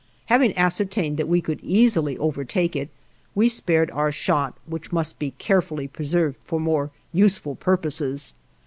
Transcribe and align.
Having 0.33 0.57
ascertained 0.57 1.17
that 1.17 1.27
we 1.27 1.41
could 1.41 1.59
easily 1.61 2.17
overtake 2.17 2.75
it, 2.75 2.89
we 3.35 3.47
spared 3.47 3.91
our 3.91 4.11
shot, 4.11 4.57
which 4.65 4.91
must 4.91 5.19
be 5.19 5.29
carefully 5.37 5.87
preserved 5.87 6.37
for 6.43 6.59
more 6.59 6.89
useful 7.13 7.53
purposes. 7.53 8.33